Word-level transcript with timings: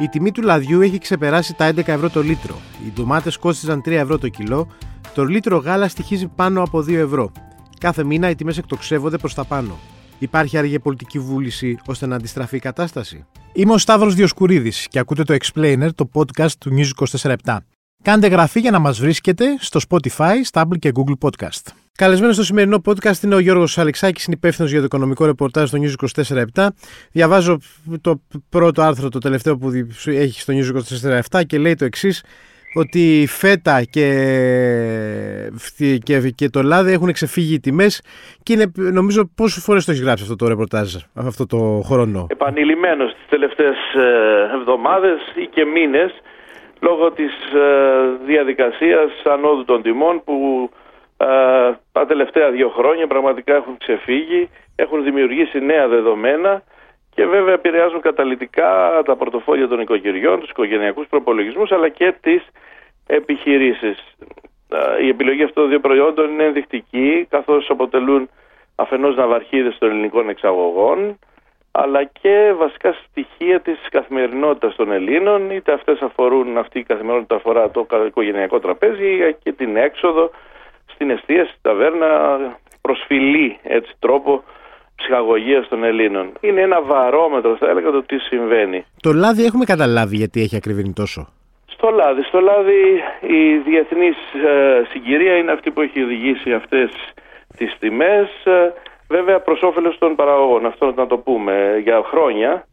Η 0.00 0.08
τιμή 0.08 0.32
του 0.32 0.42
λαδιού 0.42 0.80
έχει 0.80 0.98
ξεπεράσει 0.98 1.54
τα 1.54 1.68
11 1.68 1.88
ευρώ 1.88 2.10
το 2.10 2.22
λίτρο. 2.22 2.60
Οι 2.86 2.90
ντομάτες 2.94 3.36
κόστιζαν 3.36 3.82
3 3.84 3.90
ευρώ 3.90 4.18
το 4.18 4.28
κιλό. 4.28 4.68
Το 5.14 5.24
λίτρο 5.24 5.56
γάλα 5.56 5.88
στοιχίζει 5.88 6.26
πάνω 6.26 6.62
από 6.62 6.78
2 6.78 6.92
ευρώ. 6.92 7.32
Κάθε 7.80 8.04
μήνα 8.04 8.30
οι 8.30 8.34
τιμές 8.34 8.58
εκτοξεύονται 8.58 9.16
προς 9.16 9.34
τα 9.34 9.44
πάνω. 9.44 9.78
Υπάρχει 10.18 10.58
άργη 10.58 10.78
πολιτική 10.78 11.18
βούληση 11.18 11.78
ώστε 11.86 12.06
να 12.06 12.16
αντιστραφεί 12.16 12.56
η 12.56 12.58
κατάσταση; 12.58 13.24
Είμαι 13.52 13.72
ο 13.72 13.78
Σταύρος 13.78 14.14
Διοσκουρίδης 14.14 14.86
και 14.88 14.98
ακούτε 14.98 15.22
το 15.22 15.36
Explainer, 15.40 15.88
το 15.94 16.10
podcast 16.14 16.52
του 16.58 16.70
News 16.76 17.06
24 17.22 17.34
Κάντε 18.02 18.26
γραφή 18.26 18.60
για 18.60 18.70
να 18.70 18.78
μας 18.78 19.00
βρίσκετε 19.00 19.56
στο 19.58 19.80
Spotify, 19.88 20.34
Stable 20.52 20.78
και 20.78 20.92
Google 20.94 21.28
Podcast. 21.28 21.79
Καλεσμένο 22.04 22.32
στο 22.32 22.42
σημερινό 22.42 22.82
podcast 22.86 23.22
είναι 23.24 23.34
ο 23.34 23.38
Γιώργος 23.38 23.78
Αλεξάκης, 23.78 24.24
είναι 24.24 24.36
υπεύθυνος 24.38 24.70
για 24.70 24.80
το 24.80 24.84
οικονομικό 24.84 25.24
ρεπορτάζ 25.26 25.68
στο 25.68 25.78
News 25.82 26.22
24 26.56 26.66
Διαβάζω 27.12 27.58
το 28.00 28.20
πρώτο 28.50 28.82
άρθρο, 28.82 29.08
το 29.08 29.18
τελευταίο 29.18 29.56
που 29.56 29.70
έχει 30.06 30.40
στο 30.40 30.52
News 30.56 30.68
24 31.38 31.40
και 31.46 31.58
λέει 31.58 31.74
το 31.74 31.84
εξής 31.84 32.24
ότι 32.74 33.26
φέτα 33.28 33.82
και, 33.90 34.06
και, 36.02 36.30
και 36.34 36.48
το 36.48 36.62
λάδι 36.62 36.92
έχουν 36.92 37.12
ξεφύγει 37.12 37.54
οι 37.54 37.60
τιμές 37.60 38.02
και 38.42 38.52
είναι, 38.52 38.72
νομίζω 38.92 39.30
πόσες 39.36 39.64
φορές 39.64 39.84
το 39.84 39.90
έχεις 39.90 40.02
γράψει 40.02 40.22
αυτό 40.22 40.36
το 40.36 40.48
ρεπορτάζ 40.48 40.94
αυτό 41.14 41.46
το 41.46 41.80
χρόνο; 41.84 42.26
Επανειλημμένος 42.30 43.12
τις 43.12 43.26
τελευταίες 43.28 43.76
εβδομάδες 44.54 45.18
ή 45.34 45.46
και 45.46 45.64
μήνες 45.64 46.10
λόγω 46.80 47.10
της 47.10 47.32
ε, 47.54 48.26
διαδικασίας 48.26 49.10
ανόδου 49.24 49.64
των 49.64 49.82
τιμών 49.82 50.22
που 50.24 50.34
ε, 50.72 50.78
τα 51.92 52.06
τελευταία 52.06 52.50
δύο 52.50 52.68
χρόνια 52.68 53.06
πραγματικά 53.06 53.54
έχουν 53.54 53.76
ξεφύγει, 53.78 54.50
έχουν 54.76 55.02
δημιουργήσει 55.04 55.60
νέα 55.60 55.88
δεδομένα 55.88 56.62
και 57.14 57.26
βέβαια 57.26 57.54
επηρεάζουν 57.54 58.00
καταλητικά 58.00 59.02
τα 59.04 59.16
πορτοφόλια 59.16 59.68
των 59.68 59.80
οικογενειών, 59.80 60.40
τους 60.40 60.50
οικογενειακούς 60.50 61.06
προπολογισμούς 61.06 61.72
αλλά 61.72 61.88
και 61.88 62.14
τις 62.20 62.46
επιχειρήσεις. 63.06 64.16
Ε, 64.68 65.04
η 65.04 65.08
επιλογή 65.08 65.42
αυτών 65.42 65.62
των 65.62 65.70
δύο 65.70 65.80
προϊόντων 65.80 66.30
είναι 66.30 66.44
ενδεικτική 66.44 67.26
καθώς 67.30 67.70
αποτελούν 67.70 68.28
αφενός 68.74 69.16
ναυαρχίδες 69.16 69.78
των 69.78 69.90
ελληνικών 69.90 70.28
εξαγωγών 70.28 71.18
αλλά 71.72 72.04
και 72.04 72.54
βασικά 72.56 72.92
στοιχεία 72.92 73.60
της 73.60 73.78
καθημερινότητας 73.90 74.74
των 74.76 74.92
Ελλήνων 74.92 75.50
είτε 75.50 75.72
αυτές 75.72 76.00
αφορούν 76.00 76.58
αυτή 76.58 76.78
η 76.78 76.82
καθημερινότητα 76.82 77.34
αφορά 77.34 77.70
το 77.70 77.86
οικογενειακό 78.06 78.58
τραπέζι 78.58 79.36
και 79.42 79.52
την 79.52 79.76
έξοδο 79.76 80.30
στην 81.00 81.12
εστίαση, 81.12 81.48
στην 81.48 81.62
ταβέρνα 81.62 82.08
προσφυλή 82.80 83.58
έτσι 83.62 83.92
τρόπο 83.98 84.42
ψυχαγωγίας 84.96 85.68
των 85.68 85.84
Ελλήνων. 85.84 86.32
Είναι 86.40 86.60
ένα 86.60 86.82
βαρόμετρο 86.82 87.56
θα 87.56 87.68
έλεγα 87.68 87.90
το 87.90 88.02
τι 88.02 88.18
συμβαίνει. 88.18 88.84
Το 89.00 89.12
λάδι 89.12 89.44
έχουμε 89.44 89.64
καταλάβει 89.64 90.16
γιατί 90.16 90.40
έχει 90.40 90.56
ακριβήνει 90.56 90.92
τόσο. 90.92 91.28
Στο 91.66 91.90
λάδι. 91.90 92.22
Στο 92.22 92.40
λάδι 92.40 92.82
η 93.20 93.56
διεθνής 93.56 94.16
ε, 94.46 94.82
συγκυρία 94.90 95.36
είναι 95.36 95.52
αυτή 95.52 95.70
που 95.70 95.80
έχει 95.80 96.02
οδηγήσει 96.02 96.52
αυτές 96.52 96.90
τις 97.56 97.76
τιμές. 97.78 98.28
Ε, 98.44 98.72
Βέβαια 99.08 99.40
προς 99.40 99.62
όφελος 99.62 99.98
των 99.98 100.14
παραγωγών, 100.14 100.66
αυτό 100.66 100.92
να 100.96 101.06
το 101.06 101.18
πούμε. 101.18 101.80
Για 101.82 102.02
χρόνια, 102.04 102.66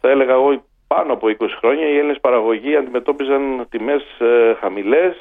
θα 0.00 0.10
έλεγα 0.10 0.32
εγώ 0.32 0.64
πάνω 0.86 1.12
από 1.12 1.26
20 1.28 1.46
χρόνια, 1.58 1.86
οι 1.88 1.96
Έλληνες 1.96 2.20
παραγωγοί 2.20 2.76
αντιμετώπιζαν 2.76 3.66
τιμές 3.70 4.02
ε, 4.18 4.54
χαμηλές 4.60 5.14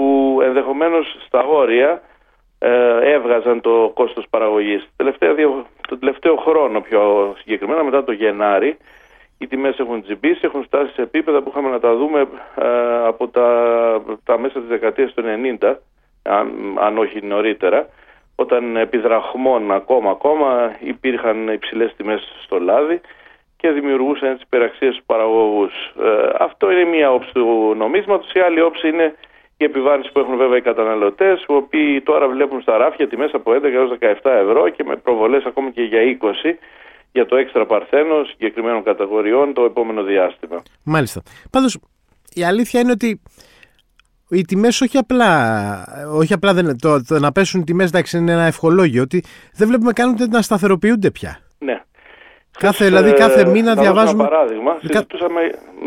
που 0.00 0.38
ενδεχομένως 0.42 1.16
στα 1.26 1.42
όρια 1.42 2.02
ε, 2.58 3.12
έβγαζαν 3.12 3.60
το 3.60 3.90
κόστος 3.94 4.26
παραγωγής. 4.30 4.88
Το 5.88 5.98
τελευταίο 5.98 6.36
χρόνο 6.36 6.80
πιο 6.80 7.34
συγκεκριμένα, 7.38 7.82
μετά 7.84 8.04
το 8.04 8.12
Γενάρη, 8.12 8.76
οι 9.38 9.46
τιμές 9.46 9.78
έχουν 9.78 10.02
τζιμπήσει, 10.02 10.40
έχουν 10.42 10.62
φτάσει 10.62 10.92
σε 10.92 11.02
επίπεδα 11.02 11.42
που 11.42 11.48
είχαμε 11.48 11.68
να 11.68 11.80
τα 11.80 11.94
δούμε 11.94 12.20
ε, 12.54 13.06
από 13.06 13.28
τα, 13.28 13.48
τα 14.24 14.38
μέσα 14.38 14.58
της 14.58 14.68
δεκαετίας 14.68 15.12
του 15.12 15.22
90, 15.60 15.74
αν, 16.22 16.76
αν 16.78 16.98
όχι 16.98 17.26
νωρίτερα 17.26 17.88
όταν 18.34 18.76
επιδραχμών 18.76 19.72
ακόμα 19.72 20.10
ακόμα 20.10 20.76
υπήρχαν 20.80 21.48
υψηλές 21.48 21.94
τιμές 21.96 22.20
στο 22.44 22.58
λάδι 22.58 23.00
και 23.56 23.70
δημιουργούσαν 23.70 24.34
τις 24.34 24.42
υπεραξίες 24.42 24.92
στους 24.94 25.06
παραγωγούς. 25.06 25.72
Ε, 26.02 26.30
αυτό 26.38 26.70
είναι 26.70 26.84
μία 26.84 27.12
όψη 27.12 27.32
του 27.32 27.74
νομίσματος. 27.76 28.32
Η 28.32 28.40
άλλη 28.40 28.60
όψη 28.60 28.88
είναι 28.88 29.14
η 29.60 29.64
επιβάρυνση 29.64 30.12
που 30.12 30.18
έχουν 30.18 30.36
βέβαια 30.36 30.56
οι 30.56 30.60
καταναλωτές, 30.60 31.40
οι 31.40 31.52
οποίοι 31.52 32.00
τώρα 32.00 32.28
βλέπουν 32.28 32.60
στα 32.60 32.76
ράφια 32.76 33.08
τιμές 33.08 33.30
από 33.32 33.52
11 33.52 33.62
έως 33.64 33.98
17 34.00 34.30
ευρώ 34.30 34.68
και 34.68 34.84
με 34.84 34.96
προβολές 34.96 35.44
ακόμη 35.44 35.70
και 35.70 35.82
για 35.82 36.00
20 36.20 36.54
για 37.12 37.26
το 37.26 37.36
έξτρα 37.36 37.66
παρθένο 37.66 38.24
συγκεκριμένων 38.24 38.82
κατηγοριών 38.82 39.52
το 39.54 39.64
επόμενο 39.64 40.02
διάστημα. 40.02 40.62
Μάλιστα. 40.84 41.22
Πάντως 41.50 41.78
η 42.34 42.44
αλήθεια 42.44 42.80
είναι 42.80 42.90
ότι 42.90 43.22
οι 44.30 44.42
τιμές 44.42 44.80
όχι 44.80 44.98
απλά, 44.98 45.30
όχι 46.18 46.32
απλά 46.32 46.54
δεν, 46.54 46.78
το, 46.78 47.04
το 47.04 47.18
να 47.18 47.32
πέσουν 47.32 47.60
οι 47.60 47.64
τιμές 47.64 47.88
εντάξει 47.88 48.18
είναι 48.18 48.32
ένα 48.32 48.44
ευχολόγιο, 48.44 49.02
ότι 49.02 49.24
δεν 49.54 49.68
βλέπουμε 49.68 49.92
καν 49.92 50.10
ούτε 50.10 50.26
να 50.26 50.42
σταθεροποιούνται 50.42 51.10
πια. 51.10 51.38
Ναι. 51.58 51.82
Κάθε, 52.58 52.84
δηλαδή 52.84 53.12
κάθε 53.12 53.46
μήνα 53.46 53.74
να 53.74 53.80
διαβάζουμε. 53.80 54.22
Ένα 54.22 54.30
παράδειγμα, 54.30 54.78
συζητούσαμε 54.80 55.40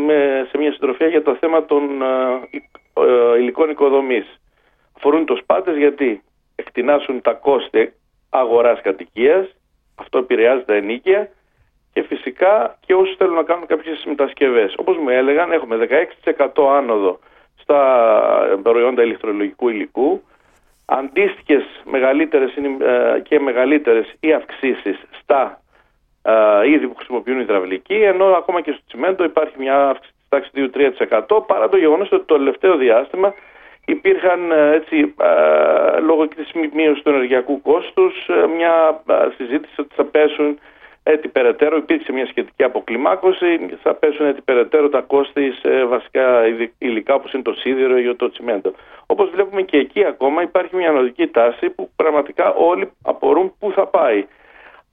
με, 0.06 0.48
σε 0.50 0.58
μια 0.58 0.72
συντροφία 0.72 1.08
για 1.08 1.24
το 1.24 1.38
θέμα 1.40 1.66
των 1.66 1.84
uh, 2.02 2.60
υλικών 3.38 3.70
οικοδομής. 3.70 4.40
Αφορούν 4.98 5.26
τους 5.26 5.42
πάντες 5.46 5.78
γιατί 5.78 6.24
εκτινάσουν 6.56 7.22
τα 7.22 7.34
κόστη 7.34 7.94
αγοράς 8.30 8.82
κατοικίας, 8.82 9.56
αυτό 9.96 10.18
επηρεάζει 10.18 10.64
τα 10.64 10.74
ενίκεια 10.74 11.30
και 11.94 12.02
φυσικά 12.02 12.78
και 12.86 12.94
όσους 12.94 13.16
θέλουν 13.16 13.36
να 13.36 13.44
κάνουν 13.44 13.66
κάποιες 13.66 14.04
μετασκευέ. 14.06 14.72
Όπως 14.76 14.98
μου 14.98 15.10
έλεγαν, 15.10 15.52
έχουμε 15.52 15.76
16% 15.76 16.68
άνοδο 16.78 17.20
στα 17.56 18.60
προϊόντα 18.64 19.04
ηλεκτρολογικού 19.04 19.70
υλικού. 19.70 20.22
Αντίστοιχες 20.86 21.64
μεγαλύτερες 21.84 22.56
ε, 22.56 23.20
και 23.20 23.40
μεγαλύτερες 23.40 24.14
ή 24.20 24.34
αυξήσεις 24.34 25.04
στα 25.22 25.62
ε, 26.22 26.70
είδη 26.70 26.88
που 26.88 26.96
χρησιμοποιούν 26.96 27.40
υδραυλική, 27.40 27.94
ενώ 27.94 28.26
ακόμα 28.26 28.62
και 28.62 28.72
στο 28.72 28.82
τσιμέντο 28.88 29.24
υπάρχει 29.24 29.56
μια 29.58 29.90
αύξηση 29.90 30.13
τη 30.13 30.13
τάξη 30.34 30.52
2-3% 31.30 31.46
παρά 31.48 31.70
το 31.70 31.78
γεγονός 31.78 32.12
ότι 32.12 32.26
το 32.26 32.36
τελευταίο 32.36 32.76
διάστημα 32.78 33.34
υπήρχαν 33.86 34.52
ε, 34.52 34.74
έτσι, 34.74 35.14
λόγω 36.06 36.28
της 36.28 36.52
μείωσης 36.74 37.04
του 37.04 37.10
ενεργειακού 37.10 37.62
κόστους 37.62 38.30
μια 38.56 39.04
συζήτηση 39.38 39.82
ότι 39.82 39.96
θα 39.96 40.04
πέσουν 40.04 40.60
έτσι 41.04 41.28
περαιτέρω 41.28 41.78
υπήρξε 41.78 42.12
μια 42.12 42.26
σχετική 42.26 42.64
αποκλιμάκωση, 42.64 43.78
θα 43.82 43.94
πέσουν 43.94 44.26
έτσι 44.26 44.42
περαιτέρω 44.42 44.90
τα 44.90 45.02
κόστη 45.02 45.52
σε 45.52 45.86
βασικά 45.86 46.44
υλικά 46.78 47.14
όπως 47.14 47.34
είναι 47.34 47.44
το 47.44 47.54
σίδηρο 47.54 47.98
ή 47.98 48.16
το 48.16 48.30
τσιμέντο. 48.30 48.74
Όπως 49.06 49.30
βλέπουμε 49.30 49.62
και 49.62 49.78
εκεί 49.78 50.06
ακόμα 50.06 50.42
υπάρχει 50.42 50.76
μια 50.76 50.90
ανωδική 50.90 51.28
τάση 51.28 51.70
που 51.70 51.90
πραγματικά 51.96 52.54
όλοι 52.54 52.92
απορούν 53.04 53.54
πού 53.60 53.72
θα 53.72 53.88
πάει. 53.88 54.26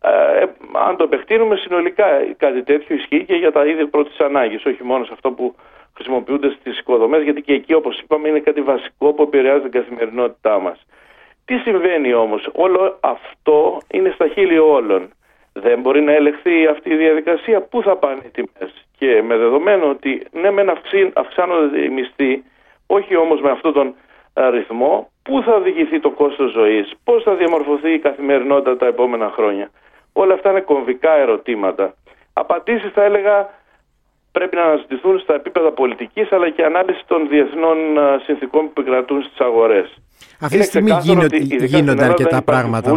Ε, 0.02 0.44
αν 0.88 0.96
το 0.96 1.04
επεκτείνουμε 1.04 1.56
συνολικά 1.56 2.06
κάτι 2.36 2.62
τέτοιο 2.62 2.96
ισχύει 2.96 3.24
και 3.24 3.34
για 3.34 3.52
τα 3.52 3.66
είδη 3.66 3.86
πρώτης 3.86 4.18
ανάγκης, 4.18 4.64
όχι 4.64 4.84
μόνο 4.84 5.04
σε 5.04 5.10
αυτό 5.12 5.30
που 5.30 5.54
χρησιμοποιούνται 5.94 6.50
στις 6.60 6.78
οικοδομές, 6.78 7.22
γιατί 7.22 7.42
και 7.42 7.52
εκεί, 7.52 7.74
όπως 7.74 7.98
είπαμε, 7.98 8.28
είναι 8.28 8.40
κάτι 8.40 8.60
βασικό 8.60 9.12
που 9.12 9.22
επηρεάζει 9.22 9.62
την 9.62 9.70
καθημερινότητά 9.70 10.58
μας. 10.58 10.86
Τι 11.44 11.58
συμβαίνει 11.58 12.14
όμως, 12.14 12.50
όλο 12.52 12.98
αυτό 13.00 13.78
είναι 13.90 14.10
στα 14.10 14.28
χείλη 14.28 14.58
όλων 14.58 15.10
δεν 15.52 15.80
μπορεί 15.80 16.00
να 16.00 16.12
ελεγχθεί 16.12 16.66
αυτή 16.66 16.90
η 16.90 16.96
διαδικασία. 16.96 17.60
Πού 17.60 17.82
θα 17.82 17.96
πάνε 17.96 18.20
οι 18.24 18.28
τιμές; 18.28 18.86
Και 18.98 19.22
με 19.22 19.36
δεδομένο 19.36 19.88
ότι 19.88 20.26
ναι, 20.32 20.50
μεν 20.50 20.70
αυξάνονται 21.12 21.80
οι 21.84 21.88
μισθοί, 21.88 22.44
όχι 22.86 23.16
όμως 23.16 23.40
με 23.40 23.50
αυτόν 23.50 23.72
τον 23.72 23.94
ρυθμό, 24.50 25.10
πού 25.22 25.42
θα 25.42 25.54
οδηγηθεί 25.54 26.00
το 26.00 26.10
κόστος 26.10 26.52
ζωής, 26.52 26.92
πώς 27.04 27.22
θα 27.22 27.34
διαμορφωθεί 27.34 27.92
η 27.92 27.98
καθημερινότητα 27.98 28.76
τα 28.76 28.86
επόμενα 28.86 29.30
χρόνια; 29.30 29.70
Όλα 30.22 30.34
αυτά 30.34 30.50
είναι 30.50 30.60
κομβικά 30.60 31.12
ερωτήματα. 31.12 31.94
Απαντήσεις 32.32 32.90
θα 32.92 33.02
έλεγα 33.04 33.48
πρέπει 34.32 34.56
να 34.56 34.62
αναζητηθούν 34.62 35.18
στα 35.18 35.34
επίπεδα 35.34 35.72
πολιτικής 35.72 36.32
αλλά 36.32 36.50
και 36.50 36.64
ανάλυση 36.64 37.02
των 37.06 37.28
διεθνών 37.28 37.76
συνθήκων 38.24 38.72
που 38.72 38.80
επικρατούν 38.80 39.22
στις 39.22 39.38
αγορές. 39.38 39.96
Αυτή 40.40 40.58
τη 40.58 40.64
στιγμή 40.64 40.92
γίνονται, 41.66 42.04
αρκετά 42.04 42.42
πράγματα 42.42 42.90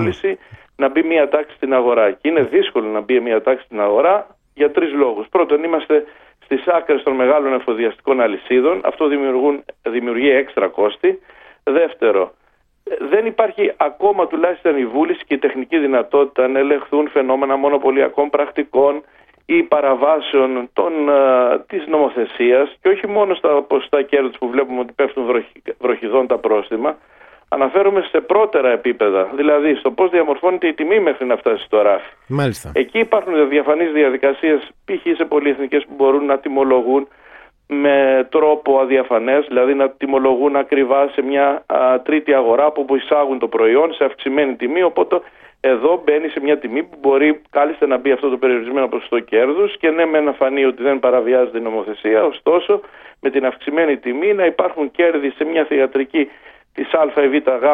να 0.75 0.89
μπει 0.89 1.03
μια 1.03 1.29
τάξη 1.29 1.55
στην 1.55 1.73
αγορά. 1.73 2.11
Και 2.11 2.27
είναι 2.29 2.41
δύσκολο 2.41 2.87
να 2.87 3.01
μπει 3.01 3.19
μια 3.19 3.41
τάξη 3.41 3.65
στην 3.65 3.81
αγορά 3.81 4.35
για 4.53 4.71
τρεις 4.71 4.93
λόγους. 4.93 5.27
Πρώτον, 5.29 5.63
είμαστε 5.63 6.05
στις 6.43 6.67
άκρες 6.67 7.03
των 7.03 7.13
μεγάλων 7.13 7.53
εφοδιαστικών 7.53 8.21
αλυσίδων. 8.21 8.81
Αυτό 8.83 9.07
δημιουργούν, 9.07 9.63
δημιουργεί 9.81 10.29
έξτρα 10.29 10.67
κόστη. 10.67 11.19
Δεύτερο, 11.63 12.33
δεν 13.09 13.25
υπάρχει 13.25 13.73
ακόμα 13.77 14.27
τουλάχιστον 14.27 14.77
η 14.77 14.85
βούληση 14.85 15.21
και 15.27 15.33
η 15.33 15.37
τεχνική 15.37 15.77
δυνατότητα 15.77 16.47
να 16.47 16.59
ελεγχθούν 16.59 17.09
φαινόμενα 17.09 17.55
μονοπωλιακών 17.55 18.29
πρακτικών 18.29 19.03
ή 19.45 19.63
παραβάσεων 19.63 20.69
των, 20.73 20.93
uh, 21.09 21.59
της 21.67 21.87
νομοθεσίας 21.87 22.77
και 22.81 22.89
όχι 22.89 23.07
μόνο 23.07 23.33
στα 23.33 23.61
ποσοστά 23.61 24.01
κέρδους 24.01 24.37
που 24.37 24.49
βλέπουμε 24.49 24.79
ότι 24.79 24.93
πέφτουν 24.93 25.45
βροχιδών 25.79 26.27
τα 26.27 26.37
πρόστιμα 26.37 26.97
Αναφέρομαι 27.53 28.01
σε 28.11 28.19
πρώτερα 28.19 28.69
επίπεδα, 28.69 29.29
δηλαδή 29.35 29.75
στο 29.75 29.91
πώς 29.91 30.09
διαμορφώνεται 30.09 30.67
η 30.67 30.73
τιμή 30.73 30.99
μέχρι 30.99 31.25
να 31.25 31.35
φτάσει 31.35 31.63
στο 31.63 31.81
ράφι. 31.81 32.09
Μάλιστα. 32.27 32.71
Εκεί 32.73 32.99
υπάρχουν 32.99 33.49
διαφανείς 33.49 33.91
διαδικασίες, 33.91 34.71
π.χ. 34.85 35.15
σε 35.15 35.25
πολυεθνικές 35.25 35.83
που 35.87 35.93
μπορούν 35.97 36.25
να 36.25 36.37
τιμολογούν 36.37 37.07
με 37.73 38.27
τρόπο 38.31 38.79
αδιαφανές, 38.79 39.45
δηλαδή 39.47 39.73
να 39.73 39.89
τιμολογούν 39.89 40.55
ακριβά 40.55 41.07
σε 41.07 41.21
μια 41.21 41.65
τρίτη 42.03 42.33
αγορά 42.33 42.71
που 42.71 42.95
εισάγουν 42.95 43.39
το 43.39 43.47
προϊόν 43.47 43.93
σε 43.93 44.03
αυξημένη 44.03 44.55
τιμή, 44.55 44.83
οπότε 44.83 45.21
εδώ 45.59 46.01
μπαίνει 46.03 46.27
σε 46.27 46.39
μια 46.39 46.57
τιμή 46.57 46.83
που 46.83 46.97
μπορεί 47.01 47.41
κάλλιστα 47.49 47.87
να 47.87 47.97
μπει 47.97 48.11
αυτό 48.11 48.29
το 48.29 48.37
περιορισμένο 48.37 48.87
ποσοστό 48.87 49.19
κέρδους 49.19 49.77
και 49.77 49.89
ναι, 49.89 50.05
με 50.05 50.19
να 50.19 50.31
φανεί 50.31 50.65
ότι 50.65 50.83
δεν 50.83 50.99
παραβιάζεται 50.99 51.57
η 51.57 51.61
νομοθεσία, 51.61 52.23
ωστόσο 52.23 52.81
με 53.19 53.29
την 53.29 53.45
αυξημένη 53.45 53.97
τιμή 53.97 54.33
να 54.33 54.45
υπάρχουν 54.45 54.91
κέρδη 54.91 55.29
σε 55.29 55.43
μια 55.43 55.65
θεατρική 55.65 56.29
της 56.73 56.93
Α 56.93 57.23
ή 57.23 57.27
Β 57.27 57.35
Γ 57.35 57.65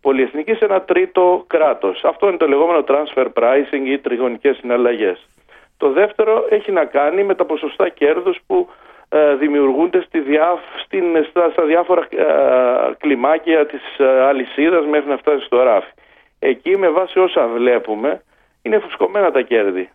πολυεθνικής 0.00 0.56
σε 0.58 0.64
ένα 0.64 0.80
τρίτο 0.80 1.44
κράτος. 1.46 2.04
Αυτό 2.04 2.28
είναι 2.28 2.36
το 2.36 2.48
λεγόμενο 2.48 2.84
transfer 2.88 3.26
pricing 3.34 3.84
ή 3.84 3.98
τριγωνικές 3.98 4.56
συναλλαγές. 4.56 5.28
Το 5.76 5.90
δεύτερο 5.90 6.46
έχει 6.50 6.72
να 6.72 6.84
κάνει 6.84 7.24
με 7.24 7.34
τα 7.34 7.44
ποσοστά 7.44 7.88
κέρδους 7.88 8.38
που 8.46 8.68
ε, 8.68 8.72
δημιουργούνται 9.38 10.00
στη 10.00 10.20
διά, 10.20 10.58
στην, 10.84 11.04
στα, 11.28 11.50
στα 11.50 11.64
διάφορα 11.64 12.06
ε, 12.10 12.94
κλιμάκια 12.98 13.66
της 13.66 13.98
ε, 13.98 14.04
αλυσίδας 14.04 14.86
μέχρι 14.86 15.08
να 15.08 15.16
φτάσει 15.16 15.44
στο 15.44 15.62
ράφι. 15.62 15.92
Εκεί 16.38 16.76
με 16.76 16.88
βάση 16.88 17.18
όσα 17.18 17.46
βλέπουμε 17.46 18.22
είναι 18.62 18.78
φουσκωμένα 18.78 19.30
τα 19.30 19.40
κέρδη. 19.40 19.90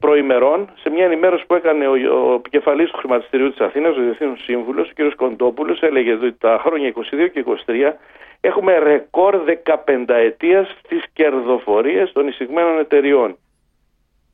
Προημερών, 0.00 0.70
σε 0.80 0.90
μια 0.90 1.04
ενημέρωση 1.04 1.46
που 1.46 1.54
έκανε 1.54 1.86
ο, 1.86 1.92
ο 2.30 2.34
επικεφαλής 2.34 2.90
του 2.90 2.96
χρηματιστηρίου 2.96 3.50
της 3.50 3.60
Αθήνας, 3.60 3.96
ο 3.96 4.00
Διευθύνων 4.00 4.36
Σύμβουλος, 4.36 4.90
ο 4.90 4.92
κ. 4.94 5.14
Κοντόπουλος, 5.14 5.82
έλεγε 5.82 6.12
ότι 6.12 6.32
τα 6.32 6.60
χρόνια 6.64 6.92
22 6.94 7.28
και 7.32 7.44
23 7.66 7.92
έχουμε 8.40 8.78
ρεκόρ 8.78 9.44
15 9.44 10.08
ετία 10.08 10.64
στις 10.64 11.04
κερδοφορίες 11.12 12.12
των 12.12 12.28
εισηγμένων 12.28 12.78
εταιριών. 12.78 13.36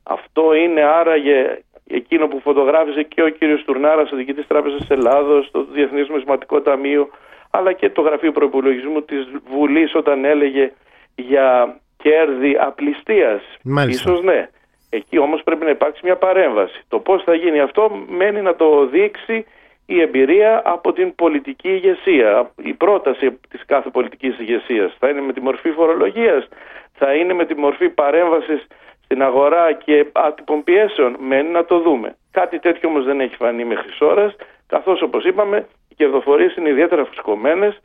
Αυτό 0.03 0.53
είναι 0.53 0.81
άραγε 0.81 1.59
εκείνο 1.95 2.27
που 2.27 2.39
φωτογράφησε 2.39 3.03
και 3.03 3.23
ο 3.23 3.29
κύριος 3.29 3.63
Τουρνάρας, 3.63 4.11
ο 4.11 4.15
διοικητής 4.15 4.47
Τράπεζας 4.47 4.89
Ελλάδος, 4.89 5.51
το 5.51 5.65
Διεθνές 5.71 6.07
Νομισματικό 6.07 6.61
Ταμείο, 6.61 7.09
αλλά 7.49 7.73
και 7.73 7.89
το 7.89 8.01
Γραφείο 8.01 8.31
Προπολογισμού 8.31 9.01
της 9.01 9.27
Βουλής 9.47 9.95
όταν 9.95 10.25
έλεγε 10.25 10.71
για 11.15 11.77
κέρδη 11.97 12.57
απληστίας. 12.59 13.41
Μάλιστα. 13.63 14.11
Ίσως 14.11 14.23
ναι. 14.23 14.49
Εκεί 14.89 15.17
όμως 15.17 15.43
πρέπει 15.43 15.63
να 15.63 15.69
υπάρξει 15.69 16.01
μια 16.03 16.15
παρέμβαση. 16.15 16.81
Το 16.87 16.99
πώς 16.99 17.23
θα 17.23 17.33
γίνει 17.33 17.59
αυτό 17.59 18.05
μένει 18.07 18.41
να 18.41 18.55
το 18.55 18.85
δείξει 18.85 19.45
η 19.85 20.01
εμπειρία 20.01 20.61
από 20.65 20.93
την 20.93 21.15
πολιτική 21.15 21.69
ηγεσία. 21.69 22.51
Η 22.63 22.73
πρόταση 22.73 23.39
της 23.49 23.65
κάθε 23.65 23.89
πολιτικής 23.89 24.39
ηγεσίας 24.39 24.95
θα 24.99 25.09
είναι 25.09 25.21
με 25.21 25.33
τη 25.33 25.41
μορφή 25.41 25.71
φορολογίας, 25.71 26.47
θα 26.93 27.13
είναι 27.13 27.33
με 27.33 27.45
τη 27.45 27.55
μορφή 27.55 27.89
παρέμβασης 27.89 28.67
στην 29.03 29.23
αγορά 29.23 29.71
και 29.73 30.05
άτυπων 30.11 30.63
πιέσεων, 30.63 31.15
μένει 31.19 31.49
να 31.49 31.65
το 31.65 31.79
δούμε. 31.79 32.15
Κάτι 32.31 32.59
τέτοιο 32.59 32.89
όμως 32.89 33.05
δεν 33.05 33.19
έχει 33.19 33.35
φανεί 33.35 33.65
μέχρι 33.65 33.91
ώρας, 33.99 34.35
καθώς 34.67 35.01
όπως 35.01 35.25
είπαμε, 35.25 35.67
οι 35.89 35.95
κερδοφορίες 35.95 36.55
είναι 36.55 36.69
ιδιαίτερα 36.69 37.05
φουσκωμένες, 37.05 37.79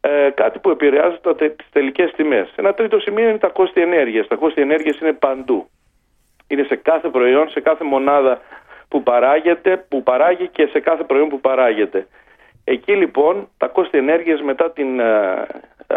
ε, 0.00 0.30
κάτι 0.30 0.58
που 0.58 0.70
επηρεάζει 0.70 1.16
τις 1.56 1.68
τελικές 1.72 2.12
τιμές. 2.12 2.52
Ένα 2.56 2.74
τρίτο 2.74 2.98
σημείο 2.98 3.28
είναι 3.28 3.38
τα 3.38 3.48
κόστη 3.48 3.80
ενέργειας. 3.80 4.26
Τα 4.26 4.34
κόστη 4.36 4.60
ενέργειας 4.60 4.98
είναι 5.00 5.12
παντού. 5.12 5.68
Είναι 6.46 6.62
σε 6.62 6.76
κάθε 6.76 7.08
προϊόν, 7.08 7.48
σε 7.48 7.60
κάθε 7.60 7.84
μονάδα 7.84 8.40
που 8.88 9.02
παράγεται, 9.02 9.76
που 9.88 10.02
παράγει 10.02 10.48
και 10.48 10.66
σε 10.66 10.80
κάθε 10.80 11.04
προϊόν 11.04 11.28
που 11.28 11.40
παράγεται. 11.40 12.06
Εκεί 12.64 12.92
λοιπόν 12.92 13.48
τα 13.58 13.66
κόστη 13.66 13.98
ενέργειας 13.98 14.42
μετά 14.42 14.70
την 14.70 15.00
ε, 15.00 15.46
ε, 15.86 15.96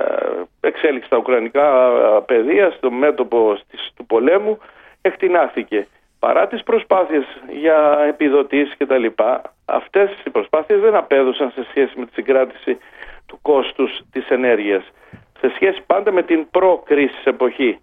εξέλιξη 0.62 1.08
στα 1.08 1.18
ουκρανικά 1.18 1.92
πεδία, 2.25 2.72
στο 2.72 2.92
μέτωπο 2.92 3.58
του 3.96 4.06
πολέμου, 4.06 4.60
εκτινάθηκε. 5.02 5.88
Παρά 6.19 6.48
τις 6.48 6.64
προσπάθειες 6.64 7.24
για 7.50 8.06
επιδοτήσεις 8.08 8.75
και 8.75 8.86
τα 8.86 8.98
λοιπά, 8.98 9.42
αυτές 9.66 10.10
οι 10.25 10.30
προσπάθειες 10.30 10.80
δεν 10.80 10.96
απέδωσαν 10.96 11.52
σε 11.52 11.66
σχέση 11.69 12.00
με 12.00 12.06
τη 12.06 12.14
συγκράτηση 12.14 12.78
του 13.25 13.40
κόστους 13.42 14.02
της 14.12 14.30
ενέργειας. 14.30 14.84
Σε 15.40 15.52
σχέση 15.56 15.81
πάντα 15.86 16.12
με 16.12 16.24
την 16.24 16.50
προ-κρίσης 16.52 17.25
εποχή. 17.25 17.80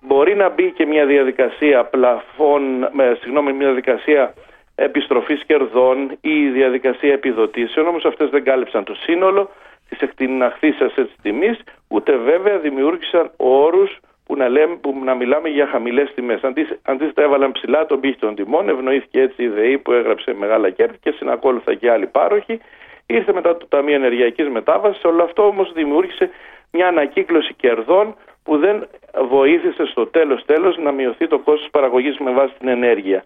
Μπορεί 0.00 0.34
να 0.34 0.48
μπει 0.48 0.70
και 0.70 0.86
μια 0.86 1.06
διαδικασία 1.06 1.84
πλαφών, 1.84 2.88
με, 2.92 3.18
συγγνώμη, 3.20 3.52
μια 3.52 3.66
διαδικασία 3.66 4.34
επιστροφής 4.82 5.44
κερδών 5.46 6.18
ή 6.20 6.48
διαδικασία 6.48 7.12
επιδοτήσεων, 7.12 7.86
όμως 7.86 8.04
αυτές 8.04 8.30
δεν 8.30 8.44
κάλυψαν 8.44 8.84
το 8.84 8.94
σύνολο 8.94 9.50
της 9.88 10.00
εκτιναχθήσεως 10.00 10.94
της 10.94 11.14
τιμής, 11.22 11.60
ούτε 11.88 12.16
βέβαια 12.16 12.58
δημιούργησαν 12.58 13.30
όρους 13.36 13.98
που 14.26 14.36
να, 14.36 14.48
λέμε, 14.48 14.76
που 14.76 15.00
να 15.04 15.14
μιλάμε 15.14 15.48
για 15.48 15.66
χαμηλές 15.66 16.12
τιμές. 16.14 16.40
Αντίθετα, 16.82 17.22
έβαλαν 17.22 17.52
ψηλά 17.52 17.86
τον 17.86 18.00
πύχη 18.00 18.18
των 18.18 18.34
τιμών, 18.34 18.68
ευνοήθηκε 18.68 19.20
έτσι 19.20 19.42
η 19.42 19.48
ΔΕΗ 19.48 19.78
που 19.78 19.92
έγραψε 19.92 20.34
μεγάλα 20.34 20.70
κέρδη 20.70 20.98
και 21.02 21.10
συνακόλουθα 21.10 21.74
και 21.74 21.90
άλλοι 21.90 22.06
πάροχοι. 22.06 22.60
Ήρθε 23.06 23.32
μετά 23.32 23.56
το 23.56 23.66
Ταμείο 23.66 23.94
Ενεργειακής 23.94 24.48
Μετάβασης. 24.48 25.04
Όλο 25.04 25.22
αυτό 25.22 25.46
όμως 25.46 25.72
δημιούργησε 25.72 26.30
μια 26.72 26.88
ανακύκλωση 26.88 27.54
κερδών 27.54 28.14
που 28.42 28.56
δεν 28.58 28.88
βοήθησε 29.28 29.86
στο 29.86 30.06
τέλο 30.06 30.42
τέλος 30.46 30.78
να 30.78 30.92
μειωθεί 30.92 31.26
το 31.26 31.38
κόστος 31.38 31.70
παραγωγής 31.70 32.18
με 32.18 32.30
βάση 32.30 32.54
την 32.58 32.68
ενέργεια. 32.68 33.24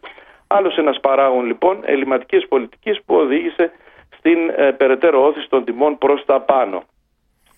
Άλλος 0.57 0.77
ένας 0.77 1.01
παράγον 1.01 1.45
λοιπόν 1.45 1.81
ελληματικής 1.85 2.49
πολιτικής 2.49 3.03
που 3.07 3.15
οδήγησε 3.15 3.73
στην 4.17 4.39
ε, 4.57 4.71
περαιτέρω 4.71 5.27
όθηση 5.27 5.49
των 5.49 5.65
τιμών 5.65 5.99
προς 5.99 6.25
τα 6.25 6.41
πάνω. 6.41 6.83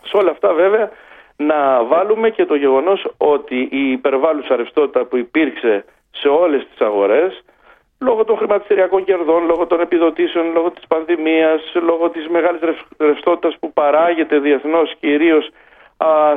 Σε 0.03 0.17
όλα 0.17 0.31
αυτά 0.31 0.53
βέβαια 0.53 0.91
να 1.37 1.85
βάλουμε 1.85 2.31
και 2.31 2.45
το 2.45 2.55
γεγονός 2.55 3.07
ότι 3.17 3.69
η 3.71 3.91
υπερβάλλουσα 3.91 4.57
ρευστότητα 4.57 5.05
που 5.05 5.17
υπήρξε 5.17 5.85
σε 6.11 6.29
όλες 6.29 6.67
τις 6.71 6.81
αγορές 6.81 7.45
λόγω 8.01 8.25
των 8.25 8.37
χρηματιστηριακών 8.37 9.05
κερδών, 9.05 9.45
λόγω 9.47 9.67
των 9.67 9.81
επιδοτήσεων, 9.81 10.53
λόγω 10.53 10.71
της 10.71 10.87
πανδημίας, 10.87 11.61
λόγω 11.75 12.11
της 12.11 12.29
μεγάλης 12.29 12.61
ρευστότητας 12.99 13.57
που 13.61 13.73
παράγεται 13.73 14.39
διεθνώς 14.39 14.95
κυρίως 15.01 15.51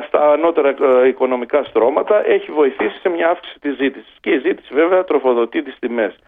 στα 0.07 0.31
ανώτερα 0.31 0.69
ε, 0.69 1.07
οικονομικά 1.07 1.63
στρώματα 1.63 2.27
έχει 2.27 2.51
βοηθήσει 2.51 2.99
σε 2.99 3.09
μια 3.09 3.29
αύξηση 3.29 3.59
της 3.59 3.75
ζήτησης 3.75 4.17
και 4.21 4.29
η 4.29 4.39
ζήτηση 4.39 4.73
βέβαια 4.73 5.03
τροφοδοτεί 5.03 5.63
τις 5.63 5.79
τιμές. 5.79 6.19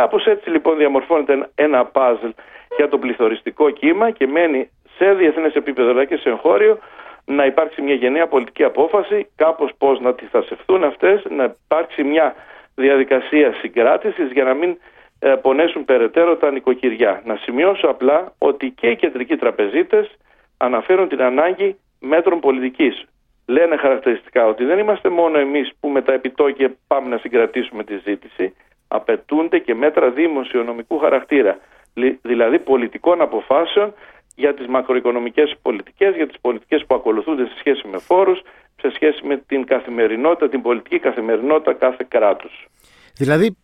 Κάπως 0.00 0.26
έτσι 0.26 0.50
λοιπόν 0.50 0.76
διαμορφώνεται 0.76 1.48
ένα 1.54 1.84
παζλ 1.84 2.28
για 2.76 2.88
το 2.88 2.98
πληθωριστικό 2.98 3.70
κύμα 3.70 4.10
και 4.10 4.26
μένει 4.26 4.70
σε 4.96 5.12
διεθνές 5.14 5.54
επίπεδο 5.54 5.90
αλλά 5.90 6.04
και 6.04 6.16
σε 6.16 6.28
εγχώριο 6.28 6.78
να 7.24 7.44
υπάρξει 7.46 7.82
μια 7.82 7.94
γενναία 7.94 8.26
πολιτική 8.26 8.64
απόφαση, 8.64 9.28
κάπως 9.36 9.70
πώς 9.78 10.00
να 10.00 10.08
αντιστασευτούν 10.08 10.84
αυτές, 10.84 11.22
να 11.30 11.54
υπάρξει 11.64 12.02
μια 12.02 12.34
διαδικασία 12.74 13.52
συγκράτησης 13.52 14.32
για 14.32 14.44
να 14.44 14.54
μην 14.54 14.78
ε, 15.18 15.34
πονέσουν 15.34 15.84
περαιτέρω 15.84 16.36
τα 16.36 16.50
νοικοκυριά. 16.50 17.22
Να 17.24 17.36
σημειώσω 17.36 17.86
απλά 17.86 18.32
ότι 18.38 18.70
και 18.70 18.86
οι 18.86 18.96
κεντρικοί 18.96 19.36
τραπεζίτες 19.36 20.16
αναφέρουν 20.56 21.08
την 21.08 21.22
ανάγκη 21.22 21.76
μέτρων 22.00 22.40
πολιτικής. 22.40 23.04
Λένε 23.46 23.76
χαρακτηριστικά 23.76 24.46
ότι 24.46 24.64
δεν 24.64 24.78
είμαστε 24.78 25.08
μόνο 25.08 25.38
εμείς 25.38 25.72
που 25.80 25.88
με 25.88 26.02
τα 26.02 26.12
επιτόκια 26.12 26.74
πάμε 26.86 27.08
να 27.08 27.18
συγκρατήσουμε 27.18 27.84
τη 27.84 27.96
ζήτηση, 27.96 28.54
απαιτούνται 28.88 29.58
και 29.58 29.74
μέτρα 29.74 30.10
δημοσιονομικού 30.10 30.98
χαρακτήρα, 30.98 31.58
δηλαδή 32.22 32.58
πολιτικών 32.58 33.20
αποφάσεων 33.20 33.94
για 34.34 34.54
τις 34.54 34.66
μακροοικονομικές 34.66 35.54
πολιτικές, 35.62 36.14
για 36.14 36.26
τις 36.26 36.36
πολιτικές 36.40 36.84
που 36.86 36.94
ακολουθούνται 36.94 37.44
σε 37.44 37.54
σχέση 37.58 37.88
με 37.88 37.98
φόρους, 37.98 38.40
σε 38.80 38.90
σχέση 38.94 39.26
με 39.26 39.36
την 39.36 39.66
καθημερινότητα, 39.66 40.48
την 40.48 40.62
πολιτική 40.62 40.98
καθημερινότητα 40.98 41.72
κάθε 41.72 42.04
κράτους. 42.08 42.66
Δηλαδή, 43.16 43.56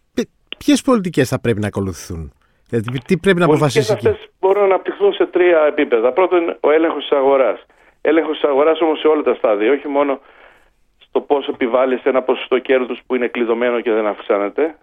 ποιες 0.58 0.82
πολιτικές 0.82 1.28
θα 1.28 1.40
πρέπει 1.40 1.60
να 1.60 1.66
ακολουθηθούν, 1.66 2.32
δηλαδή, 2.68 2.98
τι 3.06 3.16
πρέπει 3.16 3.38
να 3.38 3.44
αποφασίσει 3.44 3.92
εκεί; 3.92 4.08
Αυτές 4.08 4.28
μπορούν 4.40 4.58
να 4.58 4.64
αναπτυχθούν 4.64 5.12
σε 5.12 5.26
τρία 5.26 5.64
επίπεδα. 5.66 6.12
Πρώτον, 6.12 6.56
ο 6.60 6.70
έλεγχος 6.70 7.02
της 7.02 7.18
αγοράς. 7.18 7.66
Έλεγχος 8.00 8.40
της 8.40 8.48
αγοράς 8.48 8.80
όμως 8.80 8.98
σε 8.98 9.06
όλα 9.06 9.22
τα 9.22 9.34
στάδια, 9.34 9.72
όχι 9.72 9.88
μόνο 9.88 10.20
στο 10.98 11.20
πώς 11.20 11.48
επιβάλλει 11.48 12.00
ένα 12.02 12.22
ποσοστό 12.22 12.58
κέρδους 12.58 13.00
που 13.06 13.14
είναι 13.14 13.28
κλειδωμένο 13.28 13.80
και 13.80 13.92
δεν 13.92 14.06
αυξάνεται. 14.06 14.74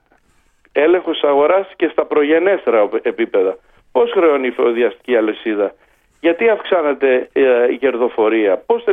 Έλεγχος 0.82 1.20
της 1.20 1.30
αγοράς 1.30 1.68
και 1.76 1.88
στα 1.88 2.06
προγενέστερα 2.06 2.90
επίπεδα 3.02 3.58
Πώς 3.92 4.12
χρεώνει 4.12 4.48
η 4.48 4.52
φεοδιαστική 4.52 5.16
αλυσίδα, 5.16 5.74
γιατί 6.20 6.50
αυξάνεται 6.50 7.30
ε, 7.34 7.72
η 7.72 7.78
κερδοφορία, 7.78 8.58
πώς 8.66 8.86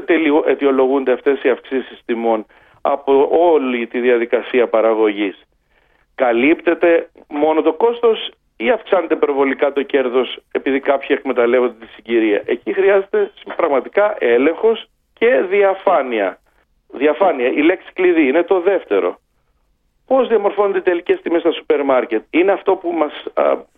αιτιολογούνται 0.47 1.13
αυτές 1.13 1.43
οι 1.43 1.49
αυξήσεις 1.49 2.01
τιμών 2.05 2.47
από 2.81 3.29
όλη 3.31 3.87
τη 3.87 4.01
διαδικασία 4.01 4.69
παραγωγής; 4.69 5.43
Καλύπτεται 6.15 7.11
μόνο 7.29 7.63
το 7.63 7.73
κόστος 7.73 8.31
ή 8.57 8.71
αυξάνεται 8.71 9.17
προβολικά 9.17 9.73
το 9.73 9.83
κέρδος 9.83 10.39
επειδή 10.53 10.81
κάποιοι 10.81 11.09
εκμεταλλεύονται 11.11 11.75
τη 11.81 11.87
συγκυρία; 11.87 12.43
Εκεί 12.47 12.73
χρειάζεται 12.73 13.31
πραγματικά 13.57 14.17
έλεγχος 14.19 14.87
και 15.19 15.41
διαφάνεια. 15.51 16.39
Διαφάνεια, 16.89 17.49
η 17.49 17.63
λέξη 17.63 17.93
κλειδί 17.93 18.29
είναι 18.29 18.43
το 18.43 18.61
δεύτερο. 18.61 19.19
Πώς 20.07 20.29
διαμορφώνονται 20.29 20.79
οι 20.79 20.83
τελικές 20.83 21.21
τιμές 21.23 21.41
στα 21.41 21.53
σούπερ 21.53 21.85
μάρκετ, 21.85 22.23
Είναι 22.31 22.53
αυτό 22.53 22.77
που 22.77 22.93
μας 22.93 23.25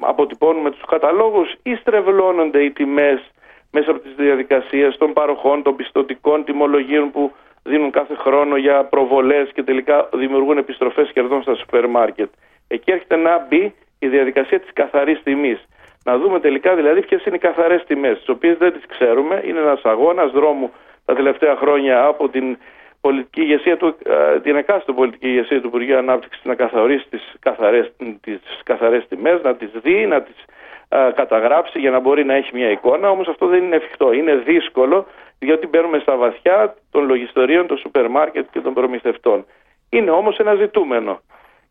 αποτυπώνουν 0.00 0.62
με 0.62 0.70
τους 0.70 0.84
καταλόγους 0.84 1.54
ή 1.62 1.74
στρεβλώνονται 1.74 2.62
οι 2.62 2.70
τιμές 2.70 3.30
μέσα 3.70 3.90
από 3.90 4.00
τις 4.00 4.14
διαδικασίες 4.16 4.96
των 4.96 5.12
παροχών, 5.12 5.62
των 5.62 5.76
πιστοτικών 5.76 6.44
τιμολογίων 6.44 7.10
που 7.10 7.32
δίνουν 7.62 7.90
κάθε 7.90 8.14
χρόνο 8.14 8.56
για 8.56 8.84
προβολές 8.84 9.50
και 9.52 9.62
τελικά 9.62 10.08
δημιουργούν 10.12 10.58
επιστροφές 10.58 11.10
κερδών 11.12 11.42
στα 11.42 11.54
σούπερ 11.54 11.86
μάρκετ; 11.88 12.28
Εκεί 12.68 12.90
έρχεται 12.90 13.16
να 13.16 13.46
μπει 13.48 13.74
η 13.98 14.08
διαδικασία 14.08 14.60
της 14.60 14.72
καθαρής 14.72 15.22
τιμής. 15.22 15.68
Να 16.04 16.18
δούμε 16.18 16.40
τελικά 16.40 16.74
δηλαδή 16.74 17.00
ποιες 17.00 17.24
είναι 17.24 17.36
οι 17.36 17.38
καθαρές 17.38 17.84
τιμές, 17.84 18.18
τις 18.18 18.28
οποίες 18.28 18.56
δεν 18.56 18.72
τις 18.72 18.86
ξέρουμε. 18.86 19.42
Είναι 19.44 19.58
ένας 19.58 19.80
αγώνας 19.84 20.30
δρόμου 20.30 20.70
τα 21.04 21.14
τελευταία 21.14 21.56
χρόνια 21.56 22.04
από 22.04 22.28
την 22.28 22.58
πολιτική 23.00 23.40
ηγεσία 23.40 23.76
του, 23.76 23.96
ε, 24.04 24.40
την 24.40 24.56
εκάστοτε 24.56 24.92
πολιτική 24.92 25.28
ηγεσία 25.28 25.60
του 25.60 25.66
Υπουργείου 25.66 25.96
Ανάπτυξης 25.96 26.44
να 26.44 26.54
καθορίσει 26.54 27.06
τις 27.10 27.34
καθαρές, 27.40 27.92
τις 28.20 28.40
καθαρές 28.64 29.06
τιμές, 29.08 29.42
να 29.42 29.54
τις 29.54 29.70
δει, 29.82 30.06
να 30.06 30.22
τις 30.22 30.44
ε, 30.88 31.10
καταγράψει 31.14 31.78
για 31.78 31.90
να 31.90 32.00
μπορεί 32.00 32.24
να 32.24 32.34
έχει 32.34 32.50
μια 32.54 32.70
εικόνα. 32.70 33.10
Όμως 33.10 33.28
αυτό 33.28 33.46
δεν 33.46 33.62
είναι 33.62 33.76
εφικτό. 33.76 34.12
Είναι 34.12 34.34
δύσκολο 34.34 35.06
διότι 35.38 35.66
μπαίνουμε 35.66 35.98
στα 35.98 36.16
βαθιά 36.16 36.74
των 36.90 37.06
λογιστορίων, 37.06 37.66
των 37.66 37.78
σούπερ 37.78 38.08
μάρκετ 38.08 38.46
και 38.50 38.60
των 38.60 38.74
προμηθευτών. 38.74 39.44
Είναι 39.90 40.10
όμως 40.10 40.38
ένα 40.38 40.54
ζητούμενο. 40.54 41.20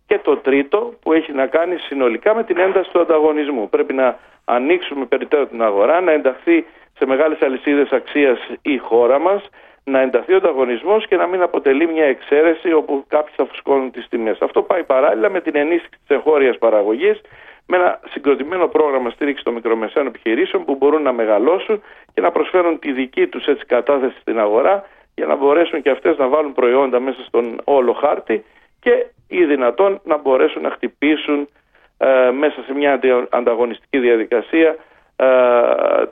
Και 0.07 0.19
το 0.19 0.37
τρίτο 0.37 0.93
που 1.01 1.13
έχει 1.13 1.31
να 1.33 1.45
κάνει 1.47 1.77
συνολικά 1.77 2.35
με 2.35 2.43
την 2.43 2.57
ένταση 2.57 2.89
του 2.91 2.99
ανταγωνισμού. 2.99 3.69
Πρέπει 3.69 3.93
να 3.93 4.17
ανοίξουμε 4.45 5.05
περιττέρω 5.05 5.45
την 5.45 5.61
αγορά, 5.63 6.01
να 6.01 6.11
ενταχθεί 6.11 6.65
σε 6.97 7.05
μεγάλες 7.05 7.41
αλυσίδες 7.41 7.91
αξίας 7.91 8.39
η 8.61 8.77
χώρα 8.77 9.19
μας, 9.19 9.49
να 9.89 9.99
ενταθεί 9.99 10.33
ο 10.33 10.35
ανταγωνισμός 10.35 11.07
και 11.07 11.15
να 11.15 11.27
μην 11.27 11.41
αποτελεί 11.41 11.87
μια 11.87 12.05
εξαίρεση 12.05 12.73
όπου 12.73 13.03
κάποιοι 13.07 13.33
θα 13.35 13.45
φουσκώνουν 13.45 13.91
τις 13.91 14.07
τιμές. 14.09 14.37
Αυτό 14.41 14.61
πάει 14.61 14.83
παράλληλα 14.83 15.29
με 15.29 15.41
την 15.41 15.55
ενίσχυση 15.55 15.99
της 16.07 16.15
εγχώριας 16.15 16.57
παραγωγής, 16.57 17.21
με 17.67 17.77
ένα 17.77 17.99
συγκροτημένο 18.09 18.67
πρόγραμμα 18.67 19.09
στήριξης 19.09 19.43
των 19.43 19.53
μικρομεσαίων 19.53 20.07
επιχειρήσεων 20.07 20.65
που 20.65 20.75
μπορούν 20.75 21.01
να 21.01 21.11
μεγαλώσουν 21.11 21.81
και 22.13 22.21
να 22.21 22.31
προσφέρουν 22.31 22.79
τη 22.79 22.91
δική 22.91 23.27
τους 23.27 23.45
κατάθεση 23.65 24.19
στην 24.19 24.39
αγορά 24.39 24.85
για 25.15 25.25
να 25.25 25.35
μπορέσουν 25.35 25.81
και 25.81 25.89
αυτές 25.89 26.17
να 26.17 26.27
βάλουν 26.27 26.53
προϊόντα 26.53 26.99
μέσα 26.99 27.23
στον 27.27 27.61
όλο 27.63 27.93
χάρτη 27.93 28.43
και 28.79 29.05
ή 29.27 29.45
δυνατόν 29.45 30.01
να 30.03 30.17
μπορέσουν 30.17 30.61
να 30.61 30.69
χτυπήσουν 30.69 31.49
ε, 31.97 32.31
μέσα 32.31 32.63
σε 32.65 32.73
μια 32.73 32.99
ανταγωνιστική 33.29 33.99
διαδικασία 33.99 34.75
ε, 35.15 35.27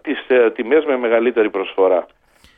τις 0.02 0.26
ε, 0.28 0.52
τιμές 0.52 0.86
με 0.86 0.98
μεγαλύτερη 0.98 1.50
προσφορά. 1.50 2.06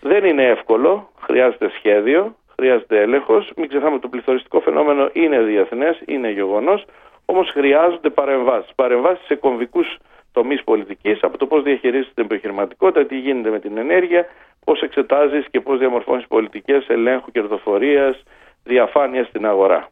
Δεν 0.02 0.26
είναι 0.26 0.44
εύκολο, 0.44 1.10
χρειάζεται 1.20 1.70
σχέδιο, 1.78 2.36
χρειάζεται 2.56 3.02
έλεγχος. 3.02 3.52
Μην 3.56 3.68
ξεχνάμε 3.68 3.94
ότι 3.94 4.02
το 4.02 4.08
πληθωριστικό 4.08 4.60
φαινόμενο 4.60 5.10
είναι 5.14 5.42
διεθνές, 5.42 6.02
είναι 6.06 6.32
γεγονός, 6.32 6.86
όμως 7.26 7.50
χρειάζονται 7.50 8.10
παρεμβάσεις. 8.10 8.72
Παρεμβάσεις 8.76 9.26
σε 9.26 9.36
κομβικούς 9.36 9.98
τομείς 10.32 10.64
πολιτικής, 10.64 11.18
από 11.22 11.38
το 11.38 11.46
πώς 11.46 11.64
διαχειρίζεται 11.64 12.12
την 12.14 12.24
επιχειρηματικότητα, 12.24 13.06
τι 13.06 13.18
γίνεται 13.18 13.50
με 13.50 13.60
την 13.60 13.78
ενέργεια, 13.78 14.26
πώς 14.66 14.82
εξετάζεις 14.82 15.46
και 15.52 15.60
πώς 15.60 15.80
διαμορφώνεις 15.80 16.28
πολιτικές 16.28 16.88
ελέγχου 16.88 17.32
κερδοφορίας, 17.32 18.24
διαφάνεια 18.64 19.24
στην 19.24 19.46
αγορά. 19.46 19.90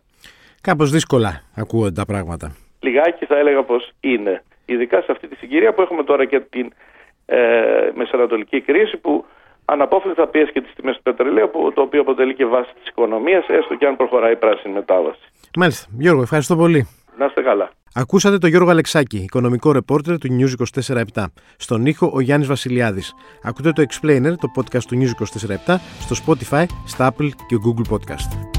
Κάπως 0.61 0.91
δύσκολα 0.91 1.41
ακούγονται 1.55 1.91
τα 1.91 2.05
πράγματα. 2.05 2.55
Λιγάκι 2.79 3.25
θα 3.25 3.37
έλεγα 3.37 3.63
πως 3.63 3.91
είναι. 3.99 4.43
Ειδικά 4.65 5.01
σε 5.01 5.11
αυτή 5.11 5.27
τη 5.27 5.35
συγκυρία 5.35 5.73
που 5.73 5.81
έχουμε 5.81 6.03
τώρα 6.03 6.25
και 6.25 6.39
την 6.39 6.73
ε, 7.25 7.89
μεσανατολική 7.93 8.61
κρίση 8.61 8.97
που 8.97 9.25
αναπόφευκτα 9.65 10.27
πιέσει 10.27 10.51
και 10.51 10.61
τις 10.61 10.73
τιμές 10.75 10.95
του 10.95 11.01
πετρελαίου, 11.01 11.49
το 11.73 11.81
οποίο 11.81 12.01
αποτελεί 12.01 12.35
και 12.35 12.45
βάση 12.45 12.71
της 12.79 12.87
οικονομίας, 12.87 13.45
έστω 13.47 13.75
και 13.75 13.85
αν 13.85 13.95
προχωράει 13.95 14.31
η 14.31 14.35
πράσινη 14.35 14.73
μετάβαση. 14.73 15.19
Μάλιστα. 15.57 15.87
Γιώργο, 15.97 16.21
ευχαριστώ 16.21 16.55
πολύ. 16.55 16.87
Να 17.17 17.25
είστε 17.25 17.41
καλά. 17.41 17.69
Ακούσατε 17.97 18.37
τον 18.37 18.49
Γιώργο 18.49 18.69
Αλεξάκη, 18.69 19.17
οικονομικό 19.17 19.71
ρεπόρτερ 19.71 20.17
του 20.17 20.27
News 20.39 20.53
24-7. 21.13 21.25
Στον 21.57 21.85
ήχο 21.85 22.11
ο 22.13 22.19
Γιάννης 22.19 22.47
Βασιλιάδης. 22.47 23.13
Ακούτε 23.43 23.71
το 23.71 23.83
Explainer, 23.89 24.33
το 24.39 24.51
podcast 24.55 24.83
του 24.87 24.97
News 24.97 25.11
24-7, 25.67 25.75
στο 25.99 26.15
Spotify, 26.25 26.65
στα 26.85 27.13
Apple 27.13 27.29
και 27.47 27.55
Google 27.65 27.93
Podcast. 27.93 28.54